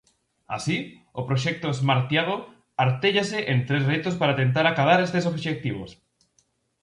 Así, 0.55 0.77
o 1.19 1.21
proxecto 1.29 1.67
Smartiago 1.79 2.35
artéllase 2.85 3.39
en 3.51 3.57
tres 3.67 3.83
retos 3.93 4.15
para 4.19 4.37
tentar 4.41 4.65
acadar 4.67 4.99
estes 5.01 5.27
obxectivos: 5.31 5.89